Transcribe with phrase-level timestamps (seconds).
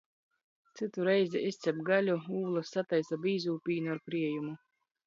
[0.79, 4.61] Cytu reizi izcap gaļu, ūlys, sataisa bīzū pīnu ar kriejumu.